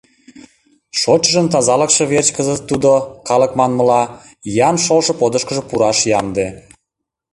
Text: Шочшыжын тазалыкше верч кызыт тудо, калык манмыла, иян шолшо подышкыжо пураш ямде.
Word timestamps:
Шочшыжын 0.99 1.47
тазалыкше 1.53 2.03
верч 2.11 2.29
кызыт 2.35 2.61
тудо, 2.69 2.91
калык 3.27 3.51
манмыла, 3.59 4.03
иян 4.49 4.75
шолшо 4.85 5.13
подышкыжо 5.19 5.61
пураш 5.69 5.97
ямде. 6.19 6.47